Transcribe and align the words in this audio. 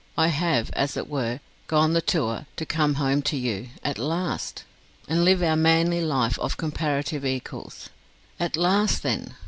I 0.17 0.29
have, 0.29 0.71
as 0.73 0.97
it 0.97 1.07
were, 1.07 1.41
gone 1.67 1.93
the 1.93 2.01
tour, 2.01 2.47
to 2.55 2.65
come 2.65 2.95
home 2.95 3.21
to 3.21 3.37
you 3.37 3.69
at 3.83 3.99
last? 3.99 4.63
and 5.07 5.23
live 5.23 5.43
our 5.43 5.55
manly 5.55 6.01
life 6.01 6.39
of 6.39 6.57
comparative 6.57 7.23
equals. 7.23 7.89
At 8.39 8.57
last, 8.57 9.03
then! 9.03 9.35